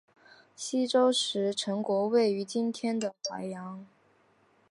[0.55, 3.85] 西周时陈国位于今天的淮阳。